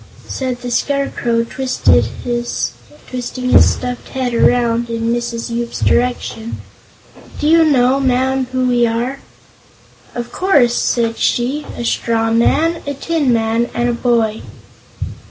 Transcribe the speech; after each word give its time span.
Said 0.27 0.61
the 0.63 0.71
Scarecrow, 0.71 1.43
twisting 1.43 2.01
his 2.23 2.73
stuffed 3.59 4.09
head 4.09 4.33
around 4.33 4.89
in 4.89 5.13
Mrs. 5.13 5.51
Yoop's 5.51 5.79
direction: 5.81 6.59
"Do 7.37 7.47
you 7.47 7.63
know, 7.63 7.99
Ma'am, 7.99 8.47
who 8.51 8.67
we 8.67 8.87
are?" 8.87 9.19
"Of 10.15 10.31
course," 10.31 10.73
said 10.75 11.17
she; 11.19 11.67
"a 11.77 11.85
straw 11.85 12.31
man, 12.31 12.81
a 12.87 12.95
tin 12.95 13.31
man 13.31 13.69
and 13.75 13.89
a 13.89 13.93
boy." 13.93 14.41